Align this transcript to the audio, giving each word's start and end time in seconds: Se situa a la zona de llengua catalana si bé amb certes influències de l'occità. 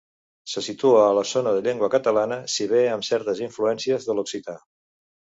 Se 0.51 0.61
situa 0.67 1.01
a 1.09 1.17
la 1.17 1.23
zona 1.31 1.51
de 1.55 1.59
llengua 1.67 1.89
catalana 1.95 2.37
si 2.53 2.67
bé 2.71 2.81
amb 2.93 3.05
certes 3.09 3.43
influències 3.49 4.09
de 4.09 4.15
l'occità. 4.21 4.57